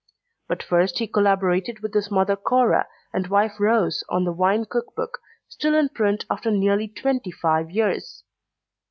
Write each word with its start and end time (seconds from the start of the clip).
But 0.47 0.63
first 0.63 0.97
he 0.97 1.05
collaborated 1.05 1.81
with 1.81 1.93
his 1.93 2.09
mother 2.09 2.35
Cora 2.35 2.87
and 3.13 3.27
wife 3.27 3.59
Rose 3.59 4.03
on 4.09 4.23
The 4.23 4.31
Wine 4.33 4.65
Cookbook, 4.65 5.19
still 5.47 5.75
in 5.75 5.89
print 5.89 6.25
after 6.27 6.49
nearly 6.49 6.87
twenty 6.87 7.29
five 7.29 7.69
years. 7.69 8.23